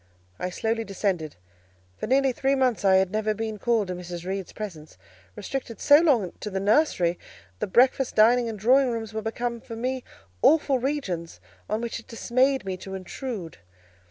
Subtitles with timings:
[0.39, 1.35] I slowly descended.
[1.95, 4.25] For nearly three months, I had never been called to Mrs.
[4.25, 4.97] Reed's presence;
[5.35, 7.19] restricted so long to the nursery,
[7.59, 10.03] the breakfast, dining, and drawing rooms were become for me
[10.41, 13.59] awful regions, on which it dismayed me to intrude.